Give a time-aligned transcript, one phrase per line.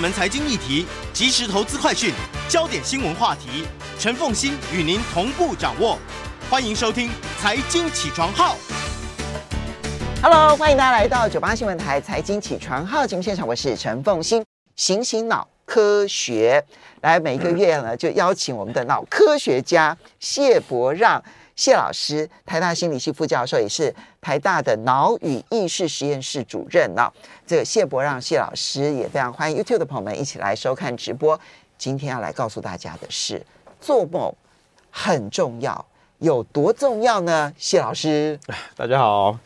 [0.00, 2.14] 门财经议题，即时投资快讯，
[2.48, 3.66] 焦点新闻话题，
[3.98, 5.98] 陈凤馨与您同步掌握。
[6.48, 7.08] 欢迎收听
[7.38, 8.56] 《财经起床号》。
[10.22, 14.42] Hello，欢迎大家来到九八新闻台《财经起床号》节目现场，我是陈凤馨，
[14.74, 15.46] 醒醒脑。
[15.66, 16.64] 科学
[17.02, 21.22] 来，每个月呢，就邀请我们的脑科学家谢伯让
[21.60, 27.12] 谢老师，台大心理系副教授，也是台大的脑与意识实验室主任啊。
[27.46, 31.38] 这个谢伯让谢老师也非常欢迎 YouTube 的朋友们一起来收看直播。
[31.76, 33.44] 今天要来告诉大家的是，
[33.78, 34.34] 做梦
[34.90, 35.84] 很重要，
[36.20, 37.52] 有多重要呢？
[37.58, 38.40] 谢老师，
[38.74, 39.38] 大家好，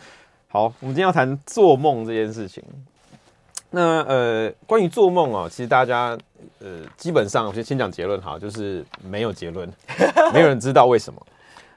[0.46, 2.62] 好，我们今天要谈做梦这件事情。
[3.70, 6.16] 那呃，关于做梦哦，其实大家
[6.60, 9.68] 呃，基本上我先先讲结论哈，就是没有结论，
[10.32, 11.20] 没有人知道为什么。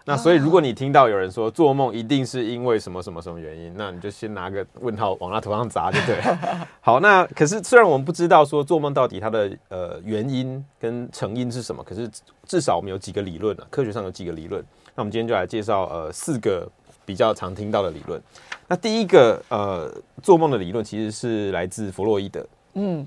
[0.07, 6.67] 那所以如果你听到有人说做梦一定是因为什么什么什么原因，那你就先拿个问号往他头上砸就对了。
[6.79, 12.09] 好，那可是虽然我们不知道说做梦到底它的呃原因跟成因是什么，可是
[12.45, 14.63] 至少我们有几个理论啊，科学上有几个理论。
[14.95, 16.65] 那我们今天就来介绍呃四个
[17.05, 18.21] 比较常听到的理论。
[18.69, 22.45] 那第一个呃，做梦的理论其实是来自弗洛伊德。
[22.75, 23.05] 嗯，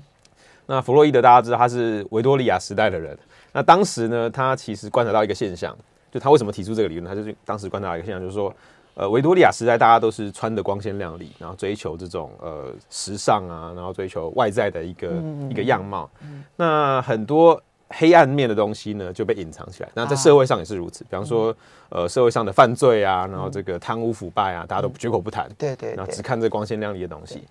[0.67, 3.17] 那弗洛伊德大家知道他是维多利亚时代的人。
[3.53, 5.75] 那当时呢，他其实观察到一个现象，
[6.11, 7.05] 就他为什么提出这个理论？
[7.05, 8.53] 他就是当时观察到一个现象，就是说，
[8.93, 15.07] 呃，维多利亚时代大家都是穿的光鲜亮丽，然后追求这种呃时尚啊，然后追求外在的一个
[15.49, 16.09] 一个样貌。
[16.55, 17.61] 那很多。
[17.93, 19.89] 黑暗面的东西呢，就被隐藏起来。
[19.93, 21.53] 那在社会上也是如此，比方说，
[21.89, 25.49] 呃，社会上的犯罪啊，然后这个贪污腐败啊，大家都绝口不谈。
[25.57, 25.93] 对对。
[25.93, 27.43] 然后只看这光鲜亮丽的东西。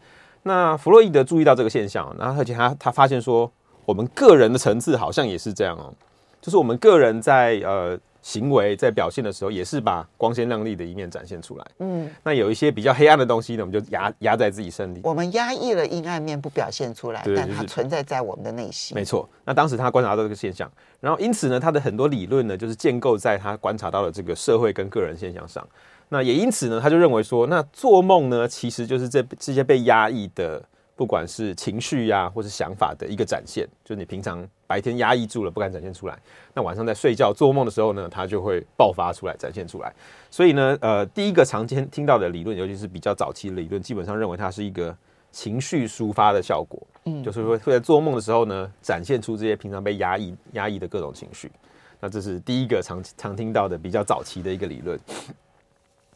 [0.43, 3.53] 那弗洛伊德注意到这个现象，然后而且他他发现说，
[3.85, 5.93] 我们个人的层次好像也是这样哦，
[6.41, 8.01] 就是我们个人在呃。
[8.23, 11.67] 行为在表现的时候，也是把光鲜亮丽的一面展现出来。
[11.79, 15.01] 嗯，那有一些比较黑暗的东西呢，我们就压压在自己身里。
[15.05, 18.95] 我们压抑了阴暗面不表现出来，但它存在在我们的内心。
[18.95, 19.29] 没错。
[19.45, 20.71] 那当时他观察到这个现象，
[21.01, 25.67] 然后因此呢，他的很多理论呢，就是建构在他观察到的这个社会跟个人现象上。
[26.09, 30.63] 那也因此呢，他就认为说，那做梦呢，其实就是这这些被压抑的。
[31.01, 36.19] 不管是情绪呀、啊，或是想法的一个展现，就是你平常白天压抑住了，不敢展现出来，
[36.53, 39.91] 那晚上在睡觉做梦的时候呢，它就会爆发出来，展现出来。
[40.31, 44.95] 所以呢，呃，第一个常见听到的理论，尤其是比较早期的理论，基本上认为它是一个
[45.33, 51.51] 情绪抒发的效果，嗯，就是会会在做梦的时候呢，展现出这些平常被压抑压抑的各种情绪。
[51.99, 55.01] 那这是第一个常常听到的比较早期的一个理论。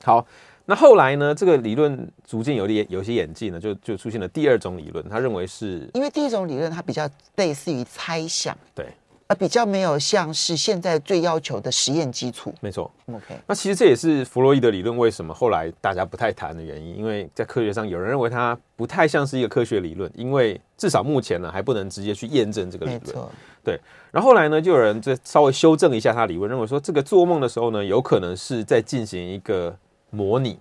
[0.04, 0.26] 好。
[0.66, 1.34] 那后来呢？
[1.34, 5.06] 这个理论逐渐有点有些演进呢，就就出现了第二种理论。
[5.10, 8.86] 他认为是因为第一种理论它比较类似于猜想，对，
[9.26, 12.50] 啊比较没有像是现在最要求的实验基础。
[12.62, 13.38] 没错，OK。
[13.46, 23.26] 那其实这也是弗洛伊德理论为什么后来大家不太谈的原因，因为在科学上有人认为它不太像是一个科学理论，因为至少目前呢还不能直接去验证这个理论。
[23.62, 23.78] 对。
[24.10, 29.76] 然后后来呢，就有人再稍微修正一下他理论，认为说这个做梦的时候呢，有可能是在进行一个。
[30.14, 30.58] 模拟，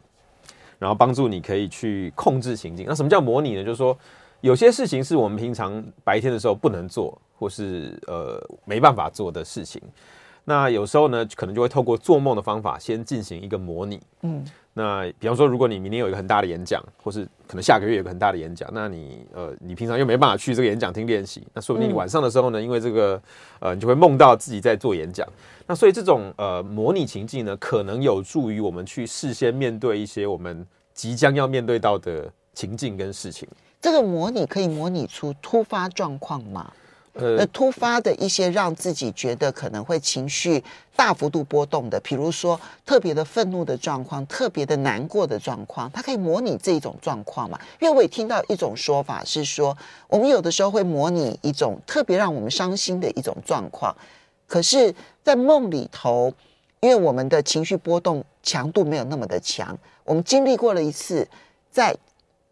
[0.79, 2.85] 然后帮助你可以去控制情境。
[2.87, 3.63] 那什么叫模拟呢？
[3.63, 3.97] 就是说，
[4.41, 9.81] 有些事情是我们平常白天的时候不能做，或是呃没办法做的事情。
[10.45, 14.01] 那有时候呢，可能就会透过做梦的方法，先进行一个模拟。
[14.23, 14.43] 嗯。
[14.75, 23.21] 那比方说，如果你明天有一个很大的演讲，或是可能下个月有一个很大的演讲，那你呃，你平常又没办法去这个演讲厅练习，那说不定你晚上的时候呢，因为这个
[23.59, 25.25] 呃，你就会梦到自己在做演讲。
[25.65, 33.47] 那所以这种呃模拟情境呢，可能有助于我们去事先面对一些我们即将要面对到的情境跟事情。
[33.81, 36.71] 这个模拟可以模拟出突发状况吗？
[37.15, 40.63] 呃，突发的一些让自己觉得可能会情绪
[40.95, 47.59] 大幅度波动的，比如说特别的愤怒的状况，特别的难过的状况，它可以模拟这一种状况嘛？
[47.79, 49.77] 因为我也听到一种说法是说，
[50.07, 53.95] 我们有的时候会模拟一种特别让我们伤心的一种状况，
[54.47, 54.93] 可是，
[55.23, 56.33] 在梦里头，
[56.79, 61.27] 因为我们的情绪波动强度没有那么的强，我们经历过了一次
[61.69, 61.95] 在。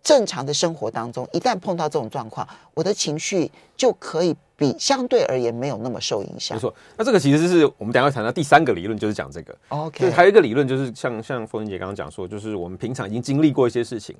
[0.04, 6.58] 正常的生活当中，一旦碰到这种状况，我的情绪就可以比相对而言没有那么受影响。
[6.58, 9.56] 没错，那这个其实是我们等下会谈到第三个理论，就是讲这个。
[9.68, 14.16] OK，还有一个理论就是像像凤英姐刚刚讲说，就是我们平常已经经历过一些事情，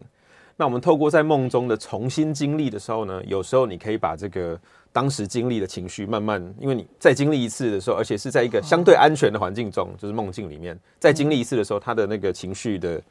[0.56, 4.56] 那我们透过在梦中的重新经历的时候呢，有时候你可以把这个
[4.94, 13.02] 当时经历的情绪慢慢，因为你再经历一次的时候，而且是在一个相对安全的环境中，就是梦境里面再经历一次的时候，他的那个情绪的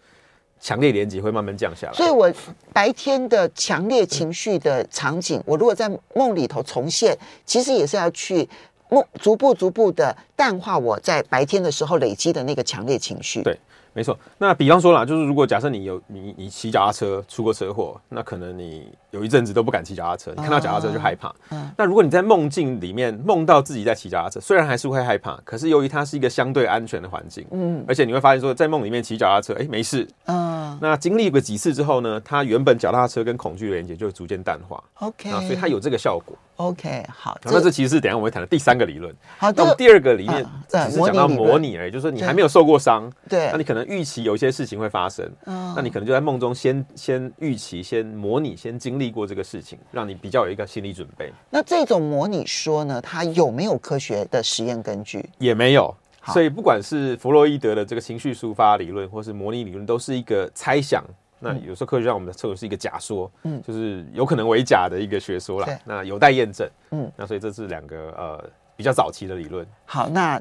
[0.60, 1.92] 强烈连接会慢慢降下来。
[1.94, 2.32] 所以我
[2.72, 8.48] 白天的强烈情绪的场景，我如果在梦里头重现，其实也是要去。
[8.92, 13.40] 梦逐步逐步的淡化我在白天的时候累积的那个强烈情绪。
[13.40, 13.56] 对，
[13.92, 14.18] 没错。
[14.38, 21.34] 那比方说啦，就是如果假设你有你你骑脚踏车出过车祸，那可能你有一阵子都不敢骑脚踏车，你看到脚踏车就害怕。
[21.50, 21.72] 嗯、啊。
[21.76, 30.08] 那如果你在梦境里面梦到自己在骑脚踏车，虽然还是会害怕，可是由于它是一个相对安全的环境，嗯，而且你会发现说，在梦里面骑脚踏车，哎，没事。
[30.26, 30.78] 嗯。
[30.80, 34.82] 那经历过几次之后呢，它原本脚踏车跟恐惧的连接就会逐渐淡化。
[35.00, 36.36] OK，所以它有这个效果。
[36.56, 39.14] OK，好，那这其实是等下我们会谈的第三个理论。
[39.38, 51.32] 好，那我们第二个里面只是讲到模拟而已，就是说你还没有受过伤，对，那你可能预期有一些事情会发生，那你可能就在梦中先先预期、先模拟、先经历过这个事情，让你比较有一个心理准备。
[51.50, 55.28] 那这种模拟说呢，它有没有科学的实验根据？
[55.38, 55.94] 也没有。
[56.26, 61.02] 所以不管是弗洛伊德的这个情绪抒发理论，或是模拟理论，都是一个猜想。
[61.38, 65.66] 那有时候科学上我们的测是一个假说，嗯，就是有可能为假的一个学说啦。
[65.86, 67.10] 那有待验证，嗯。
[67.16, 68.44] 那所以这是两个呃
[68.76, 69.66] 比较早期的理论。
[69.86, 70.38] 好，那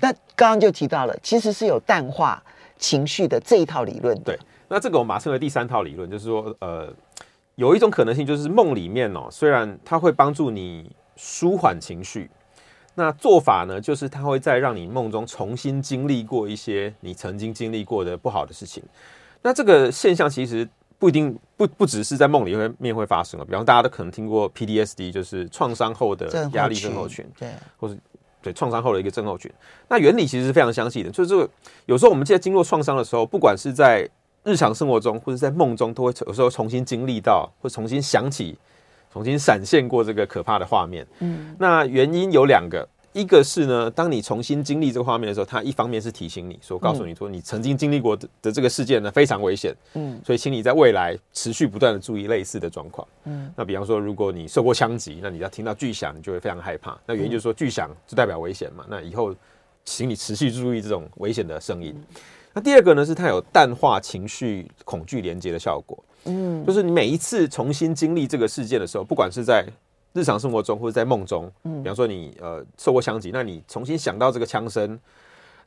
[0.00, 2.42] 那刚刚就提到了，其实是有淡化
[2.78, 4.18] 情绪的这一套理论。
[4.22, 4.38] 对，
[4.68, 6.92] 那这个我们把它称为第三套理论，就是说呃
[7.56, 12.30] 有一种可能性，就是梦里面哦，虽然它会帮助你舒缓情绪。
[12.98, 18.82] 那做法呢，就是它会再让你梦中重新经历过一些你曾经经历过的不好的事情。
[19.42, 20.66] 那这个现象其实
[20.98, 27.98] 不一定不不只是在梦里面会发生了，比方大家都可能听过 PDSD，就是创伤后的压力症候群，对，或是
[28.46, 29.50] 对创伤后的一个症候群。
[29.88, 31.48] 那原理其实是非常相似的，就是这个
[31.86, 34.08] 有时候我们在经过创伤的时候，不管是在
[34.44, 38.56] 日常生活中或者在梦中，都会有时候重新经历到，或重新想起。
[39.12, 59.34] 重新闪现过这个可怕的画面，嗯，那原因有两个，一个是呢，当你重新经历这个画面的时候，它一方面是提醒你说，告诉你说你曾经经历过的的这个事件呢非常危险，嗯，所以请你在未来持续不断的注意类似的状况，嗯，那比方说如果你受过枪击，那你要听到巨响，你就会非常害怕，那原因就是说巨响就代表危险嘛，那以后
[59.86, 61.94] 请你持续注意这种危险的声音。
[62.52, 65.98] 那第二个呢，是它有淡化情绪恐惧连接的效果。
[66.24, 69.64] 嗯，就是你每一次重新经历这个事件的时候，不管是在
[70.16, 74.98] 日常生活中或者在梦中，嗯，比方说你呃受过枪击，那你重新想到这个枪声，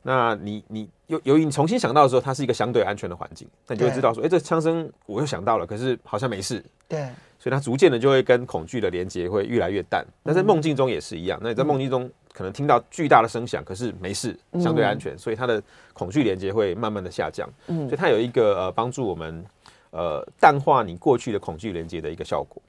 [0.02, 7.00] 那你你由由于你重新想到的时候，它是一个相对安全的环境，那你就会知道说，哎，这枪声我又想到了，可是好像没事，对，
[7.38, 10.04] 所以它逐渐的就会跟恐惧的连接会越来越淡。
[10.24, 15.62] 那在梦境中也是一样，那你在梦境中可能听到巨大的声响，可是没事，相对安全，所以它的
[15.92, 17.48] 恐惧连接会慢慢的下降。
[17.68, 19.44] 嗯，所以它有一个呃帮助我们。
[19.92, 22.62] 呃，淡化你过去的恐惧连接的一个效果。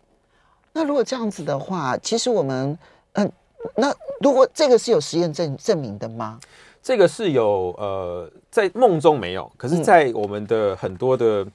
[0.74, 2.78] 那如果这样子的话，其实我们，
[3.14, 3.32] 嗯，
[3.76, 6.40] 那如果这个是有实验证证明的吗？
[6.82, 11.46] 这个是有，呃，在梦中没有，可是，在我们的很多的，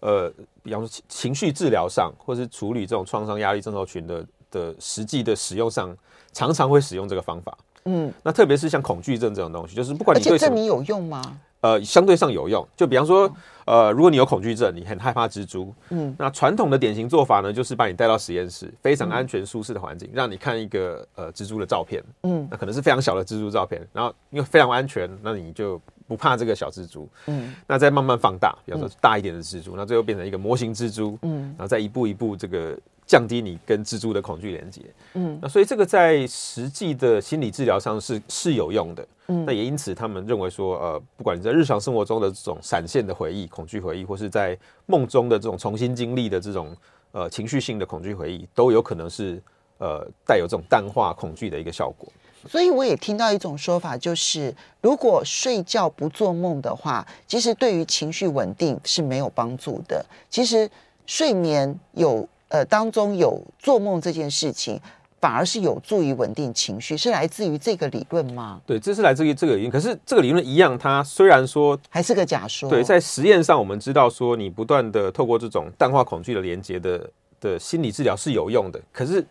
[0.00, 0.32] 呃，
[0.62, 5.96] 比方说情情绪治疗上，或是处理这种创伤压力症候群的的实际的使用上，
[6.32, 7.58] 常常会使用这个方法。
[7.86, 11.40] 嗯，那特别是像恐惧症这种东西，就是不管你对，而且证明有用吗？
[11.60, 12.66] 呃，相对上有用。
[12.76, 13.30] 就比方说，
[13.66, 32.78] 呃，如果你有恐惧症，你很害怕蜘蛛，嗯，那传统的典型做法呢，就是把你带到实验室，非常安全舒适的环境，让你看一个呃蜘蛛的照片，嗯，那可能是非常小的蜘蛛照片，然后因为非常安全，那你就不怕这个小蜘蛛，嗯，那再慢慢放大，比方说大一点的蜘蛛，那最后变成一个模型蜘蛛，嗯，然后再一步一步这个。
[33.08, 34.82] 降低你跟蜘蛛的恐惧连接，
[35.14, 46.76] 嗯，那所以这个在实际的心理治疗上是是有用的，嗯，那也因此他们认为说，呃，不管你在日常生活中的这种闪现的回忆、恐惧回忆，或是在梦中的这种重新经历的这种
[47.12, 49.42] 呃情绪性的恐惧回忆，都有可能是
[49.78, 52.06] 呃带有这种淡化恐惧的一个效果。
[52.46, 60.04] 所以我也听到一种说法，就是如果睡觉不做梦的话，其实对于情绪稳定是没有帮助的。
[60.28, 60.70] 其实
[61.06, 62.28] 睡眠有。
[62.48, 64.80] 呃，当中有做梦这件事情，
[65.20, 68.60] 反而是有助于稳定情绪，是来自于这个理论吗？
[68.66, 69.70] 对，这是来自于这个理论。
[69.70, 72.68] 可是这个理论一样，它虽然说还是个假说。
[72.68, 78.80] 对，在实验上，我们知道说，你不断的透过这种淡化恐惧的连接的的心理治疗是有用的。
[78.92, 79.24] 可是。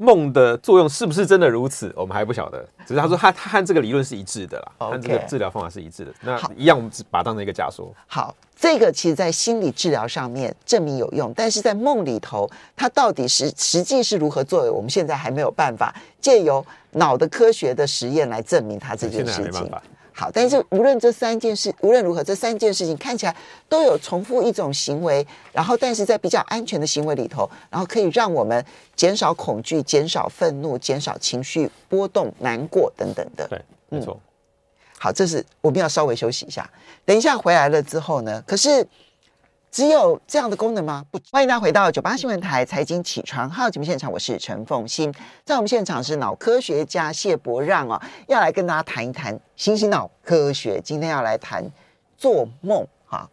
[0.00, 1.92] 梦的作用是不是真的如此？
[1.94, 2.66] 我们还不晓得。
[2.86, 6.12] 只是他说他他和这个理论是一致的啦，和这个治疗方法是一致的。
[6.22, 7.92] 那一样，我们只把它当成一个假说。
[8.06, 19.70] 好，这个其实在心理治疗上面证明有用，但是在梦里头，它到底是实际是如何作为，我们现在还没有办法借由脑的科学的实验来证明它这件事情。
[20.20, 23.34] 好，但是无论这三件事，无论如何，这三件事情看起来
[23.70, 28.62] 都有重复一种行为，然后但是在比较安全的行为里头，然后可以让我们
[28.94, 33.48] 减少恐惧、减少愤怒、减少情绪波动、难过等等的。
[33.48, 33.58] 对，
[33.88, 34.12] 没错。
[34.12, 34.20] 嗯、
[34.98, 36.68] 好，这是我们要稍微休息一下，
[37.06, 38.86] 等一下回来了之后呢，可是。
[39.70, 41.04] 只有这样的功能吗？
[41.12, 50.80] 不，欢迎大家回到九八新闻台财经起床号节目现场，我是陈凤欣，在我们现场是脑科学家谢伯让哦，要来跟大家谈一谈新兴脑科学。
[50.80, 51.64] 今天要来谈
[52.18, 53.30] 做梦哈，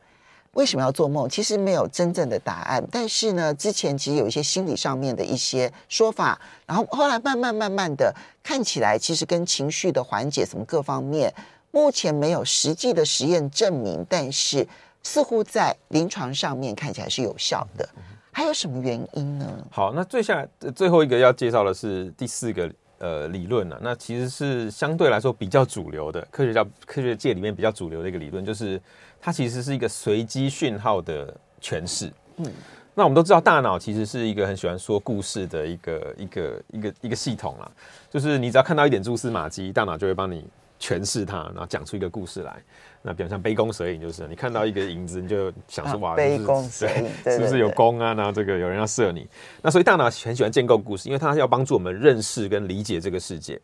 [0.51, 1.27] 为什么要做梦？
[1.27, 8.13] 其实没有真正的答案，但是呢，之前其实有一些心理上面的一些说法，然后后来慢慢慢慢的
[8.43, 11.33] 看起来，其实跟情绪的缓解什么各方面，
[11.71, 14.67] 目前没有实际的实验证明，但是。
[15.07, 17.87] 似乎在临床上面看起来是有效的，
[18.29, 19.65] 还有什么原因呢？
[19.71, 20.45] 好，那最下
[20.75, 28.79] 最后一个要介绍的是第四个呃理论呢、啊，那其实是相对来说比较主流的科学家科学界里面比较主流的一个理论，就是
[29.21, 32.11] 它其实是一个随机讯号的诠释。
[32.35, 32.51] 嗯，
[32.93, 37.71] 那我们都知道大脑其实是一个很喜欢说故事的一个一个一个一个系统啦，
[38.09, 40.45] 就是你只要看到一点蛛丝马迹，大脑就会帮你
[40.77, 42.61] 诠释它，然后讲出一个故事来。
[43.07, 48.13] 那比如像杯弓蛇影，就是你看到一个影子，你就想说哇，杯弓蛇影，是不是有弓啊？
[48.13, 49.25] 然后这个有人要射你。
[49.61, 53.57] 那所以大脑很喜欢建构故事，因为它要帮助我们认识跟理解这个世界。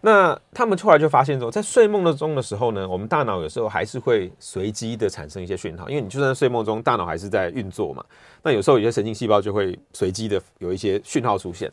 [0.00, 8.04] 那他们后来就发现说，在睡梦的中的时候呢，我们大脑有时候还是会随机的产生一些讯号，因为你就算在睡梦中，大脑还是在运作嘛。
[8.42, 11.70] 那有时候有些神经细胞就会随机的有一些讯号出现。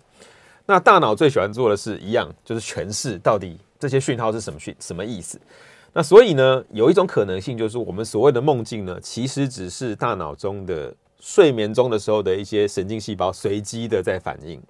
[0.68, 5.42] 那大脑最喜欢做的是一样，就是诠释到底这些讯号是什么讯什么意思。
[5.94, 14.62] 那所以呢，有一种可能性就是我们所谓的梦境呢，其实只是大脑中的睡眠中的时候的一些神经细胞随机的在反应。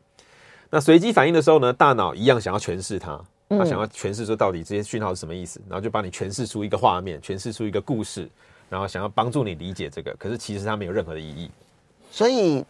[0.70, 8.30] 那随机反应的时候呢，大脑一样想要诠释它，它想要诠释说到底这些讯号是什么意思，然后就帮你诠释出一个画面，诠释出一个故事，
[8.70, 10.16] 然后想要帮助你理解这个。
[10.18, 11.50] 可是其实它没有任何的意义，
[12.12, 12.64] 所以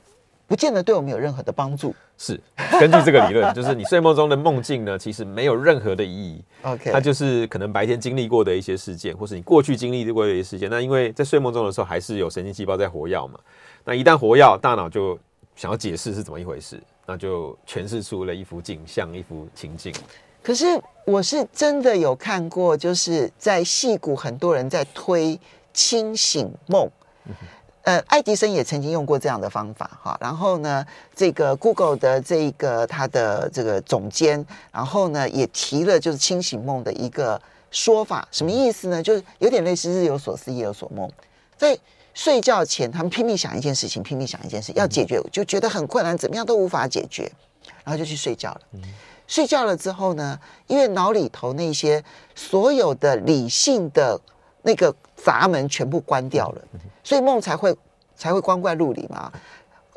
[0.50, 1.96] 不见得对我们有任何的帮助。
[2.18, 2.38] 是
[2.72, 6.44] 根据这个理论，就是你睡梦中的梦境呢，其实没有任何的意义。
[6.64, 10.70] OK，它就是可能白天经历过的一些事件，或是你过去经历过的一些事件。
[10.70, 13.40] 那因为在睡梦中的时候，还是有神经细胞在活跃嘛。
[13.86, 15.18] 那一旦活跃，大脑就
[15.56, 19.94] 想要解释是怎么一回事，那就诠释出了一幅景象，一幅情境。
[20.44, 20.66] 可是
[21.06, 25.40] 我是真的有看过，就是在戏骨很多人在推
[25.72, 26.90] 清醒梦。
[27.28, 27.34] 嗯
[27.84, 39.02] 呃，爱迪生也曾经用过这样的方法哈，然后呢，这个 Google 的这个他的这个总监，然后呢也提了就是清醒梦的一个说法，什么意思呢？
[39.02, 41.10] 就是有点类似日有所思夜有所梦，
[41.58, 41.78] 在
[42.14, 47.32] 睡觉前他们拼命想一件事情，拼命想一件事要解决，就觉得很困难，怎么样都无法解决，
[47.84, 48.62] 然后就去睡觉了。
[49.26, 52.04] 睡觉了之后呢，因为脑里头那些
[52.36, 54.20] 所有的理性的
[54.64, 56.62] 那个闸门全部关掉了。
[57.04, 57.76] 所以梦才会
[58.16, 59.32] 才会光怪陆离嘛，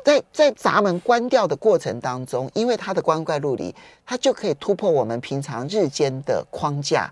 [0.03, 3.73] 在在闸门关掉的过程当中，因为它的光怪陆离，
[4.05, 7.11] 它就可以突破我们平常日间的框架，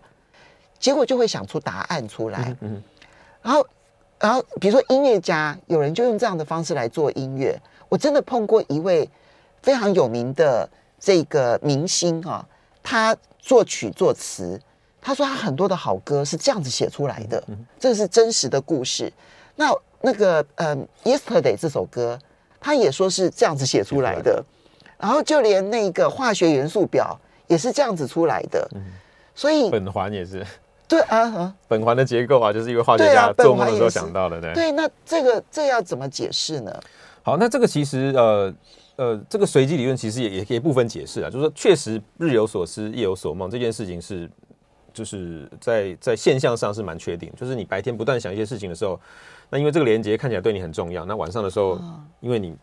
[0.79, 2.55] 结果就会想出答案出来。
[2.61, 2.81] 嗯，
[3.41, 3.67] 然后
[4.19, 7.59] 然后比如说音乐家，有人就用这样的方式来做音乐。
[7.89, 9.09] 我真的碰过一位
[9.61, 12.45] 非常有名的这个明星啊，
[12.81, 14.59] 他作曲作词，
[15.01, 17.43] 他说他很多的好歌是这样子写出来的，
[17.79, 19.11] 这是真实的故事。
[19.55, 22.17] 那那个嗯，Yesterday 这首歌，
[22.59, 24.43] 他也说是这样子写出来的，
[24.97, 28.69] 然后就连那个化学元素表也是这样子出来的，
[29.35, 30.45] 所以苯环也是。
[30.87, 34.53] 对啊，苯环的结构啊，就是一个化学家做梦的时候想到的，对。
[34.53, 34.71] 对。
[34.73, 36.79] 那这个这要怎么解释呢？
[37.23, 38.53] 好，那这个其实呃
[38.97, 44.29] 呃，这个随机理论其实也也可以部分解释啊，就是说确实日有所思夜有所梦这件事情是
[44.93, 48.99] 就是在在现象上是蛮确定，就是你白天不断想一些事情的时候。
[49.49, 51.77] 那因为这个连接看起来对你很重要，那晚上的时候，
[52.21, 52.55] 因为你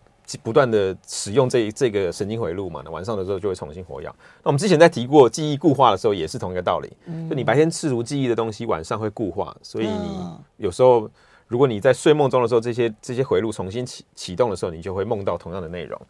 [0.43, 4.07] 不断的使用这这个神经回路嘛，那晚上的时候就会重新活跃。
[4.43, 6.91] 那我们之前在提过记忆固化的时候，也是同一个道理。
[7.29, 10.19] 就你白天试图记忆的东西，晚上会固化，所以你
[10.57, 11.11] 有时候
[11.47, 16.01] 如果你在睡梦中的时候，这些这些回路重新启启动的时候，你就会梦到同样的内容。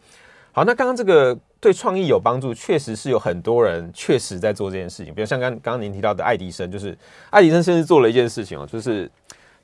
[0.52, 5.14] 好，那刚刚这个对创意有帮助，确实是有很多人确实在做这件事情。
[5.14, 6.96] 比如像刚刚刚您提到的爱迪生，就是
[7.30, 9.10] 爱迪生甚至做了一件事情哦，就是。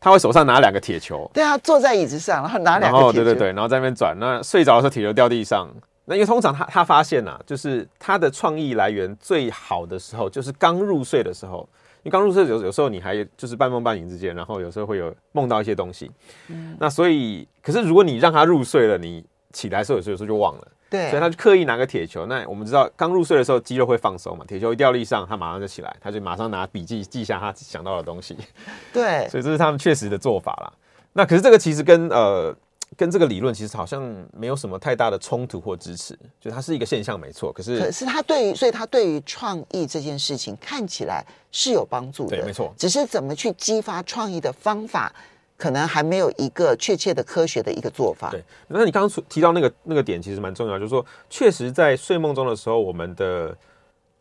[0.01, 4.15] 他会手上拿两个铁球，对啊，坐在椅子上，然后拿两个铁球，对对对，然后在那边转。
[4.21, 5.67] 那睡着的时候，铁球掉地上。
[6.05, 11.67] 那因为通常他他发现啊，就是他的创意来源最好的时候，就是刚入睡的时候。
[12.03, 16.11] 因为刚入睡有有时候你还就是半梦半醒之间，然后有时候会有梦到一些东西。
[16.49, 19.25] 嗯，那所以，可是如果你让他入睡了，你
[19.55, 20.69] 起来的时候有时候有时候就忘了。
[20.91, 22.27] 对，所以他就刻意拿个铁球。
[22.27, 28.37] 那我们知道，刚入睡的时候肌肉会放松嘛，铁球一掉地上，他马上就起来，他就马上拿笔记记下他想到的东西。
[28.93, 30.71] 对， 所以这是他们确实的做法啦。
[31.15, 32.55] 那可是这个其实跟呃。
[32.97, 37.53] 跟这个理论其实好像没有什么太大的冲突或支持，就它是一个现象没错。
[37.53, 42.73] 可是，可是它对于，所以它对于创意这件事情看起来是有帮助的，对，没错。
[42.79, 45.13] 只是怎么去激发创意的方法，
[45.57, 48.31] 可能还没有一个确切的科学的一个做法。
[48.31, 53.57] 对，那你刚刚提到那个那个点其实蛮重要，就是说，确实在睡梦中的时候，我们的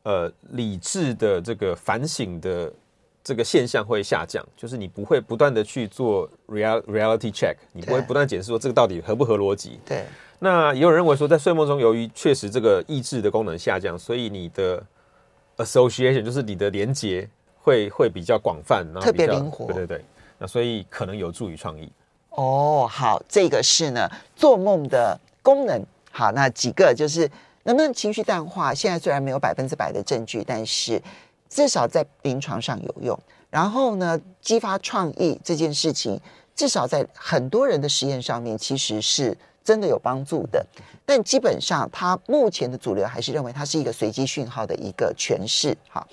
[0.03, 2.71] 呃理智的这个反省的。
[3.25, 9.79] 这个现象会下降，就是你不会不断的去做 real reality check，你不会不断解释说这个到底合不合逻辑。
[9.85, 10.03] 对。
[10.39, 14.83] 那也有人认为说，在睡梦中，由于确实这个意志的功能下降，所以你的
[15.55, 17.25] association 就是你的连接
[17.61, 19.67] 会会比较广泛，然后比较特别灵活。
[19.67, 20.05] 对对对。
[20.43, 21.89] 那所以可能有助于创意。
[22.31, 25.81] 哦，好，这个是呢做梦的功能。
[26.11, 27.31] 好，那几个就是
[27.63, 28.73] 能不能情绪淡化？
[28.73, 31.01] 现在虽然没有百分之百的证据，但是。
[31.49, 33.19] 至少在临床上有用，
[33.51, 36.19] 然后呢，激发创意这件事情，
[36.55, 40.65] 至少在很多人的实验上面，其实是真的有帮助的。
[41.05, 45.77] 但基本上，它目前的主流还是认为它是一个随机讯号的一个诠释。
[45.89, 46.07] 好，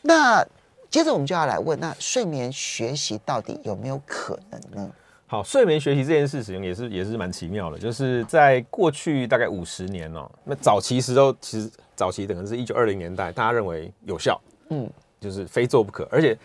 [0.00, 0.44] 那
[0.92, 4.90] 接着我们就要来问，那睡眠学习到底有没有可能呢？
[5.26, 14.38] 好，睡眠学习这件事情也是也是蛮奇妙的，就是在过去大概五十年哦，那早期时候其实早期可能是一九二零年代，大家认为有效。
[14.68, 14.86] 嗯，
[15.18, 16.36] 就是非做不可，而且，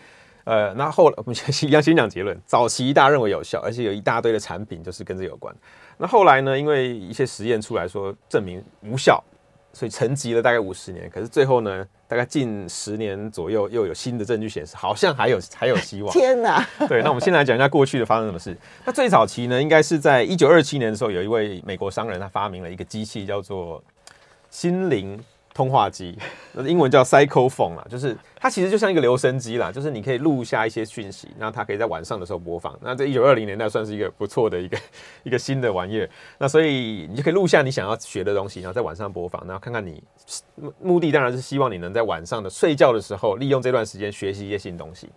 [0.44, 2.38] 呃，那后来我们先要先讲结论。
[2.46, 5.54] 早期大家认为有效，而且有一大堆的产品就是跟这有关。
[5.98, 9.22] 那后来呢，因为一些实验出来说证明无效，
[9.72, 11.08] 所以沉寂了大概五十年。
[11.10, 16.12] 可是最后呢，大概近十年左右又有新的证据显示，好像还有还有希望。
[16.12, 16.66] 天哪！
[16.88, 18.56] 对，那我们先来讲一下过去的发生什么事。
[18.84, 23.82] 那最早期呢，应该是在一九二七年的时候，有一位美国商人他发明了一个机器，叫做
[24.50, 25.22] 心灵。
[25.58, 26.16] 通话机，
[26.54, 32.78] 英文叫 Psychophone 啦，就是它其实就像一个留声机啦，就是你可以录下一些讯息，那它可以在晚上的时候播放。
[32.80, 34.78] 那在一九二零年代算是一个不错的一个
[35.24, 36.08] 一个新的玩意儿。
[36.38, 40.00] 那所以你就可以录下你想要学的东西，然后在晚上播放，然后看看你
[40.80, 45.08] 目的当然是希望你能在晚上的睡觉的时候，利用这段时间学习一些新东西。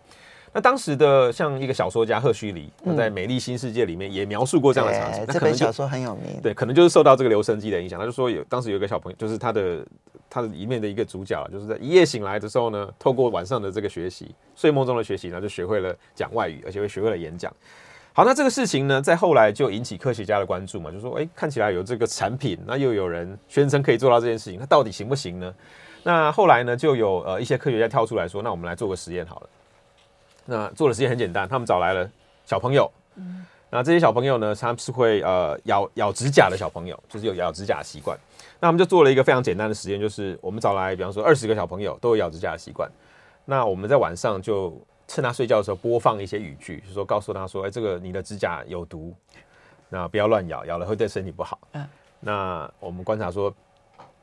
[0.53, 5.25] 那当时的像一个小说家赫胥黎，他在《美丽新世界》里面也描述过这样的场景。
[5.27, 6.41] 这本小说很有名。
[6.41, 7.97] 对，可能就是受到这个留声机的影响。
[7.97, 9.85] 他就说有当时有一个小朋友，就是他的
[10.29, 17.51] 他的里面的一个主角，就是在一夜醒来的时候呢，透过晚上的这个学习，睡梦中的学习呢，就学会了讲外语，而且会学会了演讲。
[18.11, 25.53] 好，那这个事情呢，在后来就引起科学家的关注嘛，就说，哎，看起来有这个产品，那又有人宣称可以做到这件事情，那到底行不行呢？
[26.03, 29.49] 那后来呢，就有呃一些科学家跳出来说，那我们来做个实验好了。
[30.45, 32.09] 那做的实验很简单，他们找来了
[32.45, 38.17] 小朋友，嗯，那这些小朋友呢，他们是会呃咬咬指甲的小朋友，就是有咬指甲的习惯。
[38.59, 42.89] 那我们就做了一个非常简单的实验，就是我们找来，比方说二十个小朋友都有咬指甲的习惯。
[43.45, 49.13] 那我们在晚上就趁他睡觉的时候播放一些语句，就是说告诉他说，哎，这个你的指甲有毒，
[49.89, 51.59] 那不要乱咬，咬了会对身体不好。
[51.71, 51.87] 嗯，
[52.19, 53.53] 那我们观察说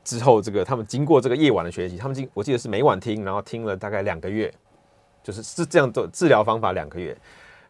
[0.03, 4.53] 之后，这个他们经过这个夜晚的学习，他们经我记得是每晚听，然后听了大概两个月。
[5.29, 7.15] 就是是这样做治疗方法两个月，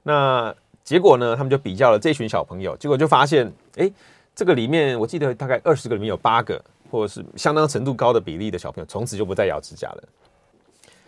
[0.04, 1.36] 那结果呢？
[1.36, 3.92] 他们就比较了这群小朋友，结果就发现，哎，
[4.34, 10.04] 这个里面我记得大概二十个里面有八个，或者是相当程度高的比例的小朋友，从此就不再咬指甲了。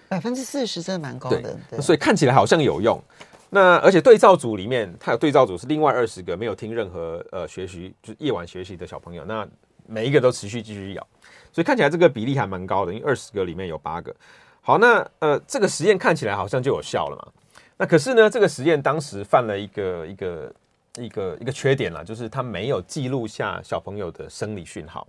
[0.10, 3.02] 百分之四十真的蛮高的，对，所以看起来好像有用。
[3.50, 9.48] 那而且对照组里面，它有对照组是另外二十个没有听任何呃学习，就是夜晚学习的小朋友，那
[9.88, 11.08] 每一个都持续继续咬，
[11.54, 14.14] 所以看起来这个比例还蛮高的，因为二十个里面有八个。
[14.62, 17.32] 好，那呃，这个实验看起来好像就有效了嘛。
[17.78, 20.54] 那可是呢，这个实验当时犯了一个一个
[20.98, 25.08] 一个一个缺点啦，就是它没有记录下小朋友的生理讯号。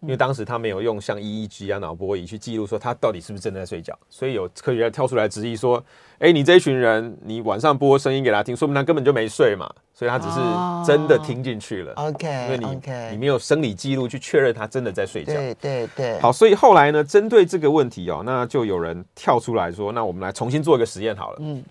[0.00, 5.82] 因为当时他没有用像 EEG 啊、脑波仪去记录说他到底是不是真的在睡觉，所以有科学家跳出来质疑说
[6.20, 10.38] ：“哎，你这一群人，你晚上播声音给他听，说明他根本就没睡嘛，所以他只是
[10.86, 11.92] 真的听进去了。
[11.94, 12.80] Oh, OK，因为你.
[13.10, 15.34] 你没有生理记录去确认他真的在睡觉。
[15.34, 16.20] 对对对。
[16.20, 21.38] 好，所以后来呢，针对这个问题哦，那就有人跳出来说：那我们来重新做一个实验好了。
[21.40, 21.64] 嗯，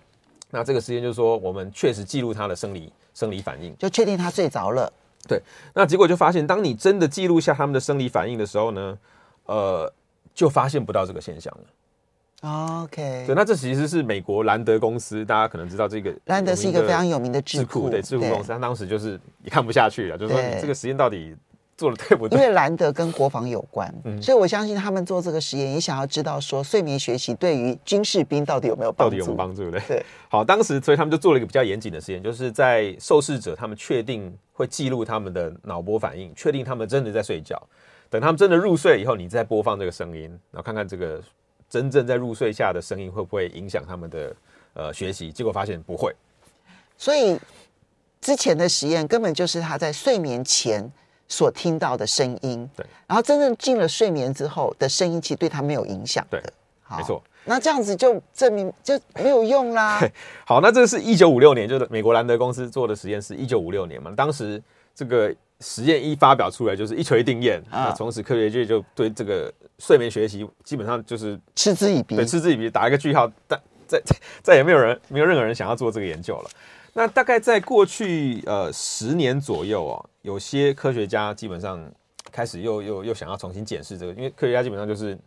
[0.50, 4.92] 那这个实验就是说，我们确实记录他的生理生理反应，就确定他睡着了。
[5.28, 5.40] 对，
[5.74, 8.98] 那结果就发现，当你真的记录下他们的生理反应的时候呢，
[9.44, 9.92] 呃，
[10.34, 11.64] 就发现不到这个现象了。
[12.84, 21.36] OK，对，那这其实是美国兰德公司，大家可能知道这个兰德是一个非常有名的智库，对，智库公司，他当时就是也看不下去了，就是说你这个实验到底
[21.78, 22.36] 做的对不对？
[22.36, 29.10] 因为兰德跟国防有关，嗯，所以我相信他们做这个实验也想要知道说睡眠学习对于军事兵到底有没有帮助？
[29.10, 29.70] 到底有没有帮助？
[29.70, 30.04] 对。
[30.28, 37.56] 好，当时所以他们就做了一个比较严谨的实验，就是在受试者他们确定会记录他们的脑波反应，确定他们真的在睡觉。
[38.10, 41.22] 等他们真的入睡以后，你再播放这个声音，然后看看这个
[41.70, 44.36] 真正在入睡下的声音会不会影响他们的
[44.74, 45.30] 呃学习。
[45.30, 46.12] 结果发现不会。
[46.96, 47.38] 所以
[48.20, 50.90] 之前的实验根本就是他在睡眠前
[51.28, 52.84] 所听到的声音，对。
[53.06, 56.40] 然后真正进了睡眠之后的声音，其实对他没有影响的。
[56.40, 57.22] 对，没错。
[57.44, 60.00] 那这样子就证明就没有用啦。
[60.44, 64.12] 好，那这是一九五六年，就是美国兰德公司做的实验，是一九五六年嘛。
[64.16, 64.60] 当时
[64.94, 65.34] 这个。
[65.60, 76.50] 实验一发表出来就是一锤定音，那从此科学界就对这个睡眠学习基本上就是嗤之以鼻，对，嗤之以鼻，打一个句号，但再 再再也没有人没有任何人想要做这个研究了。
[76.92, 81.80] 那大概在过去呃十年左右哦，有些科学家基本上
[82.30, 85.18] 开始又又又想要重新检视这个，因为科学家基本上就是。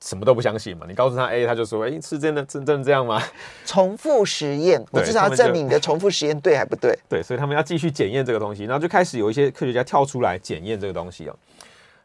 [0.00, 0.84] 什么都不相信嘛？
[0.88, 3.22] 你告诉他 A，他就说：“哎，是真的，真真的这样吗？”
[3.64, 6.92] 重复实验，我至少要证明你的重复实验对还不对？
[7.08, 11.36] 对，所以他们要继续检验这个东西，然后就开始有一些科学家跳出来检验这个东西哦。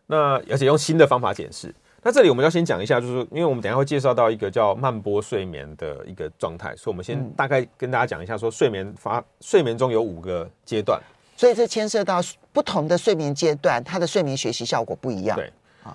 [0.05, 1.73] 那而且用新的方法检视。
[2.05, 11.01] 那这里我们要先讲一下，就是，因为我们等一下会介绍到一个叫慢波睡眠的一个状态，所以我们先大概跟大家讲一下，说睡眠发睡眠中有五个阶段，
[11.35, 12.21] 所以这牵涉到
[12.53, 15.35] 不同的睡眠阶段，它的睡眠学习效果不一样。
[15.35, 15.51] 对。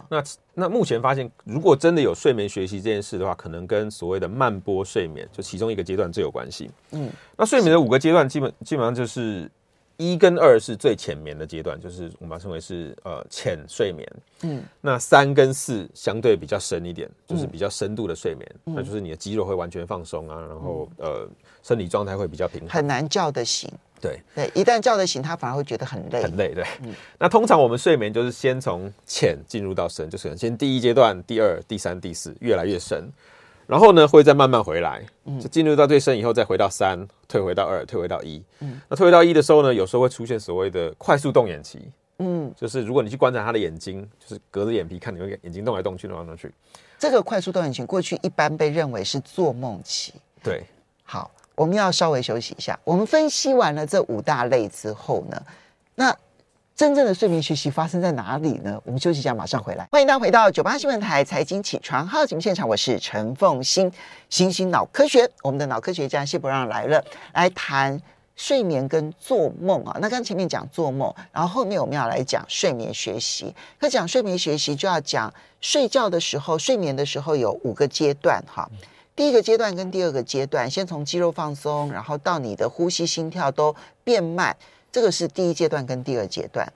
[0.09, 0.23] 那
[0.55, 6.70] 那目前发现，如果真的有睡眠学习这件事的话，可能跟所谓的慢波睡眠就其中一个阶段最有关系。
[6.90, 9.51] 嗯，那睡眠的五个阶段，基本基本上就是
[10.01, 14.09] 一跟二是最浅眠的阶段，就是我们称为是呃浅睡眠。
[14.43, 21.29] 嗯，那三跟四相对比较深一点，就是比较深度的睡眠，嗯、那就是你的肌肉会完全放松啊，然后呃
[21.63, 23.71] 生理状态会比较平衡，很难叫得醒。
[24.01, 26.55] 对对，一旦叫得醒，他反而会觉得很累，很累。
[26.55, 33.07] 对，嗯、 那通常我们睡眠就是先从浅进入到深，就是先第一阶段、第二、第三、第四，越来越深，
[33.71, 38.43] 然后呢会再慢慢回来，嗯，就进入到最深以后再回到三，退回到二，退回到一。
[38.59, 41.81] 嗯，那退回到一的时候呢，有时候会出现所谓的快速动眼期，
[42.19, 46.53] 嗯，就是如果你去观察他的眼睛，就是隔着眼皮看，你会眼睛动来动去，动来动去。
[46.99, 50.15] 这个快速动眼期过去一般被认为是做梦期。
[50.43, 50.65] 对，
[51.05, 51.31] 好。
[51.57, 52.79] 我们要稍微休息一下。
[52.85, 55.43] 我们分析完了这五大类之后呢，
[55.95, 56.17] 那
[56.81, 58.81] 真正的睡眠学习发生在哪里呢？
[58.87, 59.87] 我们休息一下，马上回来。
[59.93, 63.93] 欢迎大家回到九八新闻台财经起床号节目现场，我是陈凤欣，
[64.31, 68.01] 新兴脑科学，我们的脑科学家谢伯让来了，来谈
[68.35, 69.99] 睡眠跟做梦啊。
[70.01, 73.55] 那刚前面讲做梦，然后后面我们要来讲睡眠学习。
[73.79, 78.66] 可讲睡眠学习，就要讲睡觉的时候，睡眠的时候有五个阶段哈。
[79.14, 84.57] 第一个阶段跟第二个阶段，先从肌肉放松，然后到你的呼吸、心跳都变慢，
[84.92, 86.66] 这个是第一阶段跟第二阶段。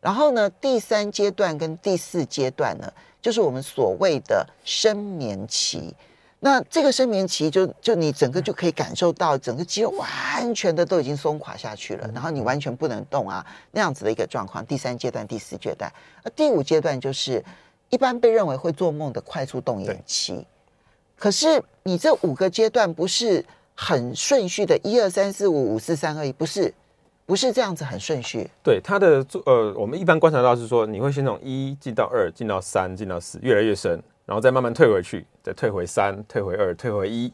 [0.00, 5.94] 然后呢，第三阶段跟第四阶段呢，就是我们所谓的深眠期。
[6.40, 14.64] 那这个深眠期就，就就你整个就可以感受到整个肌肉完全的都已经松垮下去了，然后你完全不能动啊，那样子的一个状况。
[14.66, 15.90] 第三阶段、第四阶段，
[16.22, 17.42] 而第五阶段就是
[17.88, 20.46] 一般被认为会做梦的快速动眼期。
[21.16, 23.42] 可是你这五个阶段不是
[23.74, 26.74] 很顺序的，一二三四五五四三二一，不是，
[27.26, 28.48] 不是这样子很顺序。
[28.62, 37.32] 对，它的呃，我们一般观察到是说，你会先从一进到二，进到三，进到四，越来越深，然后再慢慢退回去，再退回三，退回二，退回一，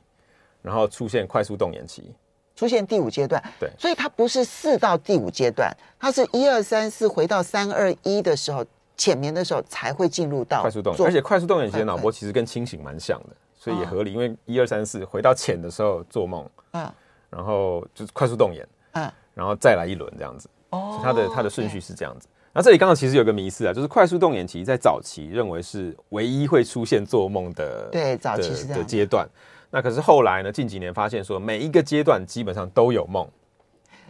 [0.62, 2.14] 然后出现快速动眼期，
[2.54, 3.42] 出现第五阶段。
[3.58, 8.64] 对，所以它不是四到第五阶段，它是一二三四回到三二一的时候，
[8.96, 13.30] 浅眠的时候才会进入到快速动眼，而且快速动眼期的脑波其实跟清醒蛮像的。
[13.62, 16.90] 所以也合理，因为一二三四回到浅的时候做梦，嗯，
[17.28, 22.28] 然后就是快速动眼，嗯，然后再来一轮这样子，哦，它的它的顺序是这样子。
[22.52, 29.28] 那这里刚刚其实有个迷思啊，就是快速动眼期在早期认为是唯一会出现做梦的，对，早期是的阶段。
[29.70, 33.24] 那可是后来呢，近几年发现说每一个阶段基本上都有梦，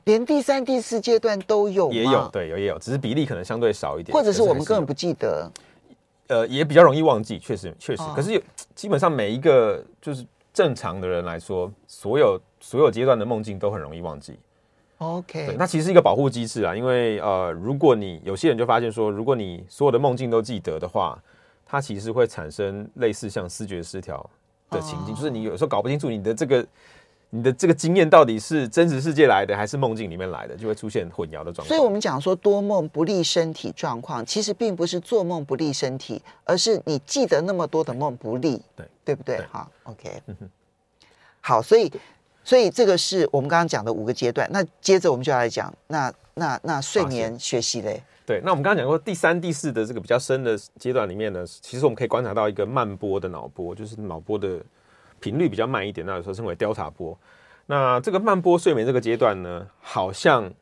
[0.05, 5.51] 连第三、第四阶段都有，也有，对，有也有，只是比例可能相对少一点，或者是我们根本不记得。
[6.29, 8.03] 呃，也比较容易忘记，确实确实。
[8.15, 8.41] 可是有
[8.75, 14.39] 基本上每一个就是正常的人来说，所有所有阶段的梦境都很容易忘记。
[15.01, 21.19] OK，对，那其实是一个保护机制啊，因为呃，如果你有些人就发现说，如果你所有的梦境都记得的话，
[21.67, 24.25] 它其实会产生类似像思觉失调
[24.71, 26.67] 的情境，就是你有时候搞不清楚你的这个。
[27.33, 31.69] 你的这个经验到底是真实世界来的，还是梦境里面来的，就会出现混淆的状况。
[31.69, 39.41] 所以，我们讲说多梦不利身体状况，其实并不是做梦不利身体，而是你记得那么多的梦不利，对对不对？
[39.49, 40.21] 好，OK，
[41.41, 41.89] 好，所以，
[42.51, 44.45] 所以这个是我们刚刚讲的五个阶段。
[44.51, 48.03] 那接着我们就要来讲，那那那睡眠学习嘞？
[48.27, 54.61] 对，那我们刚刚讲过第三、第四的这个比较深的阶段里面呢，其实我们可以观察到一个慢波的脑波，就是脑波的
[55.21, 57.17] 频率比较慢一点，那有时候称为 delta 波。
[57.67, 60.53] 那这个慢波睡眠这个阶段呢，好像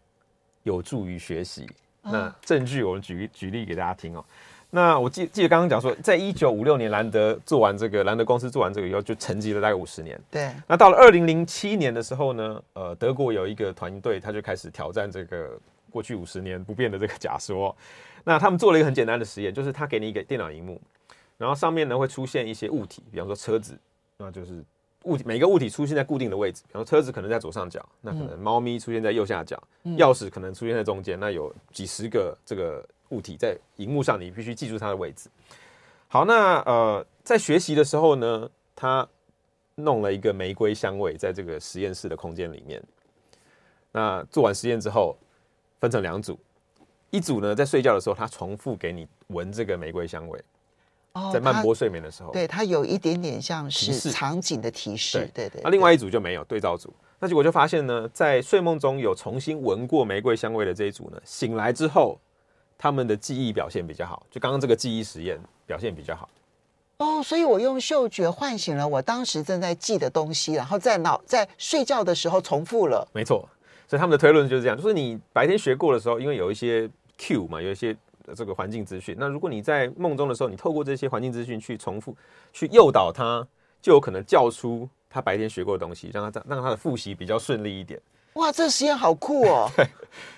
[0.64, 1.66] 有助于学习。
[2.02, 4.22] 哦、那证据我们举举例给大家听哦。
[4.70, 10.20] 那我记记得刚刚讲说，在一九五六年兰德做完这个兰德公司做完这个以后，就沉寂了大概五十年。
[10.30, 10.52] 对。
[10.66, 15.58] 那到了二零零七年的时候呢，呃，德国有一个团队，他就开始挑战这个
[15.90, 17.74] 过去五十年不变的这个假说。
[18.24, 20.78] 那他们做了一个很简单的实验，就是他给你一个电脑荧幕，
[21.38, 23.74] 然后上面呢会出现一些物体，比方说车子，
[24.18, 24.62] 那就是
[25.08, 29.60] 物体每个物体出现在固定的位置，比方说车子可能在左上角，那可能猫咪出现在右下角，
[29.96, 32.86] 钥匙可能出现在中间，那有几十个这个。
[33.10, 35.30] 物体在荧幕上，你必须记住它的位置。
[36.08, 39.08] 好，那呃，在学习的时候呢，他
[39.76, 42.82] 弄了一个玫瑰香味在这个实验室的空间里面。
[43.92, 45.16] 那做完实验之后，
[45.80, 46.38] 分成两组，
[47.08, 50.38] 一组呢在睡觉的时候，他重复给你闻这个玫瑰香味。
[51.12, 55.30] 哦，在慢波睡眠的时候，对，它有一点点像是场景的提示。
[55.34, 55.60] 对对。
[55.62, 56.92] 那另外一组就没有对照组。
[57.18, 62.18] 那结果就发现呢，在睡梦中有重新闻过玫瑰香味的这一组呢，醒来之后。
[62.80, 66.28] 他们的记忆表现比较好，就刚刚这个记忆实验表现比较好。
[66.98, 73.04] 哦，所以我用嗅觉唤醒了我当时正在记的东西，然后在脑在睡觉的时候重复了。
[73.12, 73.48] 没错，
[73.88, 77.96] 所以他们的推论就是这样，就是你白天学过的时候，因为有一些 cue 嘛，有一些
[78.34, 82.16] 这个环境资讯，那如果你在梦中的时候，你透过这些环境资讯去重复
[82.52, 83.46] 去诱导他，
[83.80, 88.00] 就有可能叫出他白天学过的东西，让他让他的复习比较顺利一点。
[88.34, 89.70] 哇，这个实验好酷哦！
[89.76, 89.86] 对，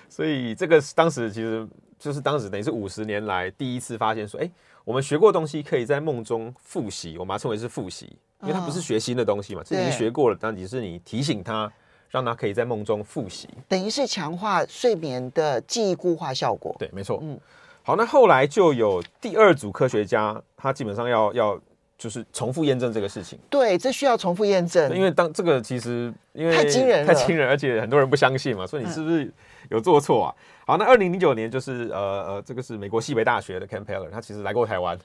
[0.09, 1.67] 所以这个当时其实。
[2.01, 4.49] 就是当时等于是五十年来第一次发现说，哎，
[4.83, 11.71] 我们学过的东西可以在梦中复习，我们把它称为是复习，因为它不是学新的东西嘛，这已经学过了，但只是你提醒他，
[12.09, 16.75] 让他可以在梦中复习，等于是强化睡眠的记忆固化效果。
[16.79, 17.19] 对，没错。
[17.21, 17.39] 嗯，
[17.83, 21.61] 好，那后来就有第二组科学家，他基本上要要。
[22.01, 29.31] 就是重复验证这个事情，对，这需要重复验证，因为当这个其实因为太惊人，太惊人，而且很多人不相信嘛，说你是不是
[29.69, 30.33] 有做错啊？
[30.35, 34.97] 嗯、好，那二零零九年就是呃呃，这个是美国西北大学的 Campeller，他其实来过台湾，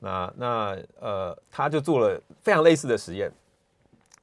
[0.00, 3.30] 那那呃，他就做了非常类似的实验。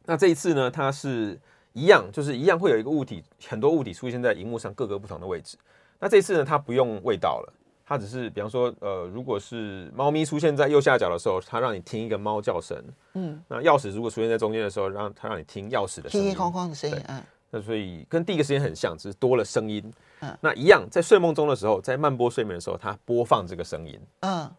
[0.04, 1.40] 那这一次呢，他是
[1.72, 5.56] 一样，就是一样会有一个物体，很多物体出现在荧幕上各个不同的位置。
[5.98, 7.54] 那这一次呢，他不用味道了。
[7.92, 12.82] 它只是，比方说，呃，如果是猫咪出现在右下角的时候，它让你听一个猫叫声。
[13.16, 16.98] 嗯，那钥匙如果出现在中间的时候，让它让你听钥匙的声音，哐哐的声音。
[17.10, 19.84] 嗯，那所以跟第一个实验很像，只是多了声音。
[20.22, 24.00] 嗯，那一样，在睡梦中的时候，在慢波睡眠的时候，它播放这个声音。
[24.22, 24.50] 嗯，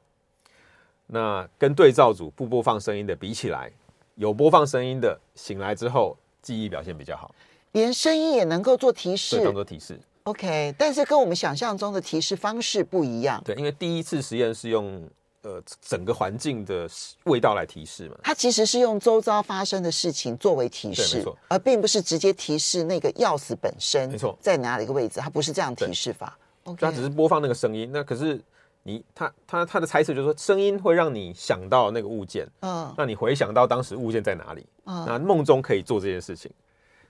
[1.06, 3.72] 那跟对照组不播放声音的比起来，
[4.16, 7.34] 有播放声音的醒来之后记忆表现比较好，
[7.72, 9.98] 连声音也能够做提示，对，当做提示。
[10.24, 13.42] OK，但是跟我们想象中的提示方式不一样。
[13.44, 15.08] 对，因为第一次实验是用
[15.42, 16.88] 呃整个环境的
[17.24, 18.16] 味道来提示嘛。
[18.22, 24.08] 它其实是用周遭发生的事情作为提示，而并不是直接提示那个钥匙本身。
[24.10, 26.38] 没错，在哪里一个位置，它不是这样提示法。
[26.64, 27.90] OK，它只是播放那个声音。
[27.92, 28.40] 那可是
[28.84, 36.48] 你他他他的猜测就是说，声音会让你想到那个物件，嗯，让你回想到当时物件在哪里，嗯，那梦中可以做这件事情。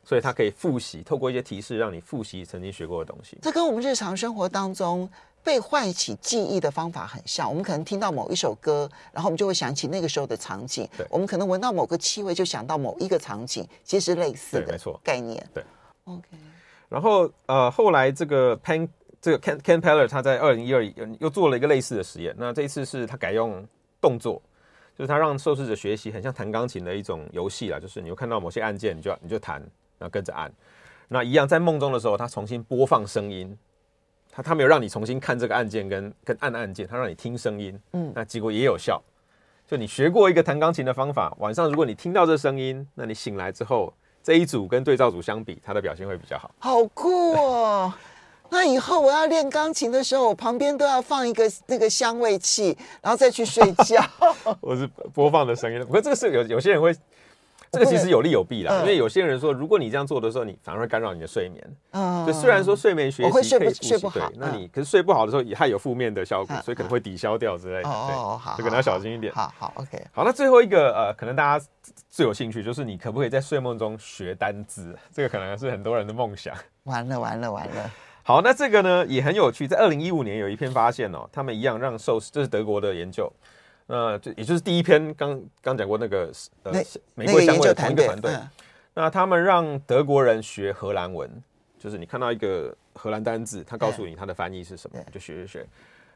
[0.04, 3.38] 所以它可以复习，透过一些提示让你复习曾经学过的东西。
[3.42, 5.08] 这跟我们日常生活当中
[5.44, 7.48] 被唤起记忆的方法很像。
[7.48, 10.88] 我们可能听到某一首歌，然后我们就会想起那个时候的场景。
[10.96, 15.44] 对，我们可能闻到某个气味，就想到某一个场景，其实是类似的，没错，概念。
[15.54, 15.64] 对
[16.04, 16.28] ，OK。
[16.88, 18.88] 然后呃，后来这个 Pen
[19.20, 20.84] 这个 Ken Ken Peller 他在二零一二
[21.20, 22.34] 又做了一个类似的实验。
[22.36, 23.66] 那这一次是他改用
[24.00, 24.42] 动作，
[24.98, 29.62] 就是他让受试者学习很像弹钢琴的一种游戏啦，就是你会看到某些按键，你就你就弹。
[30.02, 30.52] 然后跟着按，
[31.06, 33.56] 那一样在梦中的时候，他重新播放声音，
[34.32, 39.00] 他他没有让你重新看这个按键跟跟按按键，他让你听声音，嗯，那结果也有效。
[39.64, 46.50] 就你学过一个弹钢琴的方法，晚上如果你听到这声音，那你醒来之后，这一组跟对照组相比，他的表现会比较好。
[46.58, 47.94] 好酷哦！
[48.50, 54.02] 那以后我要练钢琴的时候，我旁边都要放一个那个香味器，然后再去睡觉。
[54.60, 54.84] 我是
[55.14, 56.92] 播放的声音，不过这个是有有些人会。
[57.72, 61.76] 这个其实有利有弊啦，因为有些人说，如果你这样做的时候，你反而会干扰你的睡眠。
[61.92, 67.88] 嗯，就虽然说睡眠学习可以睡不睡不好，那你可是睡不好的时候也还有负面的效果，所以可能会抵消掉之类的。
[67.88, 69.32] 哦，好，这个要小心一点。
[69.32, 70.06] 好好，OK。
[70.12, 71.66] 好，那最后一个呃，可能大家
[72.10, 74.94] 最有兴趣就是你可不可以在睡梦中学单字？
[75.10, 76.54] 这个可能是很多人的梦想。
[76.82, 77.90] 完了完了完了。
[78.22, 83.32] 好，那这个呢也很有趣，在二零一五年有一篇发现哦，他们一样让受试，这是德国的研究。
[83.86, 86.30] 那就也就是第一篇刚刚讲过那个
[86.62, 86.72] 呃
[87.14, 88.36] 玫瑰香味的同一个团队，
[88.94, 91.30] 那他们让德国人学荷兰文，
[91.78, 95.66] 就是你看到一个荷兰单字，他告诉你他的翻译是什么，就学学学。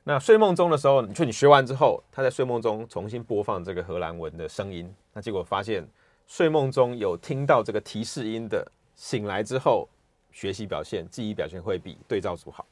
[0.04, 5.84] 那睡梦中的时候，你就你学完之后，他在睡梦中重新播放这个荷兰文的声音，那结果发现
[6.28, 9.88] 睡梦中有听到这个提示音的，醒来之后
[10.30, 12.64] 学习表现、记忆表现会比对照组好。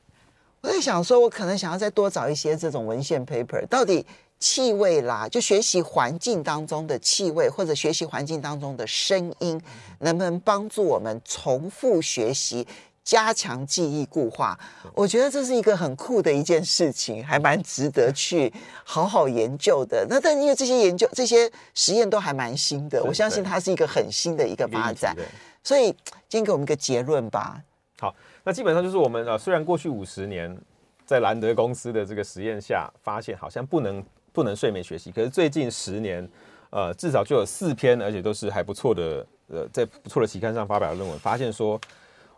[0.61, 4.07] 我在想说，我可能想要再多找一些这种文献 paper，到底
[4.39, 9.61] 气味啦，就学习环境当中的气味，或者学习环境当中的声音，
[10.01, 12.67] 能不能帮助我们重复学习？
[13.05, 14.59] 加强记忆固化，
[14.95, 18.51] 我觉得这是一个很酷的一件事情，还蛮值得去
[18.83, 20.07] 好好研究的。
[20.09, 25.15] 那但因为这些研究、这些实验都还蛮新的，我相信它是一个很新的一个发展。
[25.63, 25.95] 所以
[26.31, 27.61] 今天给我们一个结论吧。
[27.99, 30.59] 好，那基本上就是我们呃，虽然过去五十年
[31.05, 34.03] 在兰德公司的这个实验下发现好像不能
[34.35, 36.29] 不能睡眠学习，可是最近十年
[36.69, 41.81] 呃，至少就有四篇，而且都是还不错的呃，在不错的期刊上发表的论文，发现说。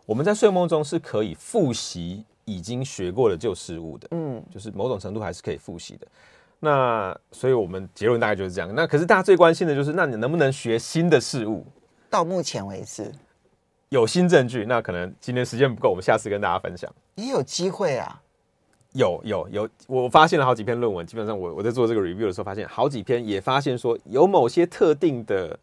[0.05, 6.07] 我们在睡梦中是可以复习已经学过的旧事物的，嗯，就是某种程度还是可以复习的。
[6.61, 8.73] 那所以我们结论大概就是这样。
[8.73, 11.65] 那可是大家最关心的就是，那你能不能学新的事物？
[12.09, 13.13] 到目前为止
[13.89, 16.89] 有新证据，那可能今天时间不够，我们下次跟大家分享。
[17.15, 18.21] 也有机会啊，
[18.93, 25.59] 有有有，我发现了好几篇论文，基本上我我在做这个 review 的时候，发现好几篇也发现说有某些特定的。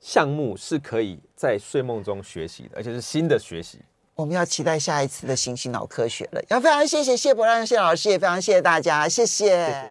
[0.00, 3.80] 项目是可以在睡梦中学习的，而且是新的学习。
[4.14, 6.40] 我们要期待下一次的行星脑科学了。
[6.50, 9.86] 要非常谢谢谢伯让谢老师，也非常谢谢大家，谢谢。